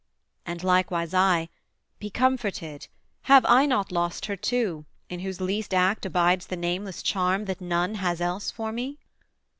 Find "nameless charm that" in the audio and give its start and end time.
6.57-7.61